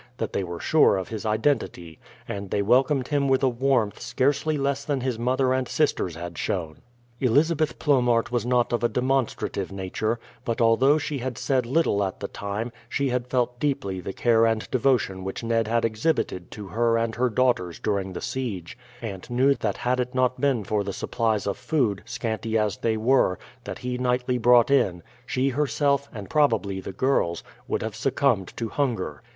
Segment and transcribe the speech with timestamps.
[0.17, 4.57] that they were sure of his identity, and they welcomed him with a warmth scarcely
[4.57, 6.81] less than his mother and sisters had shown.
[7.19, 12.19] Elizabeth Plomaert was not of a demonstrative nature; but although she had said little at
[12.19, 16.69] the time, she had felt deeply the care and devotion which Ned had exhibited to
[16.69, 20.83] her and her daughters during the siege, and knew that had it not been for
[20.83, 26.09] the supplies of food, scanty as they were, that he nightly brought in, she herself,
[26.11, 29.21] and probably the girls, would have succumbed to hunger.